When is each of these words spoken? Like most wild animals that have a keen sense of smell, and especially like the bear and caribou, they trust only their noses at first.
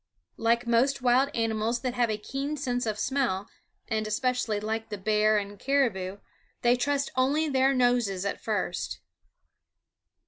Like 0.37 0.65
most 0.65 1.03
wild 1.03 1.29
animals 1.35 1.81
that 1.81 1.93
have 1.93 2.09
a 2.09 2.17
keen 2.17 2.57
sense 2.57 2.87
of 2.87 2.97
smell, 2.97 3.47
and 3.87 4.07
especially 4.07 4.59
like 4.59 4.89
the 4.89 4.97
bear 4.97 5.37
and 5.37 5.59
caribou, 5.59 6.17
they 6.63 6.75
trust 6.75 7.11
only 7.15 7.47
their 7.47 7.71
noses 7.75 8.25
at 8.25 8.41
first. 8.41 8.99